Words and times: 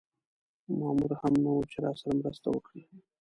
مامور 0.79 1.11
هم 1.21 1.33
نه 1.43 1.51
و 1.53 1.67
چې 1.71 1.77
راسره 1.85 2.11
مرسته 2.21 2.47
وکړي. 2.51 2.81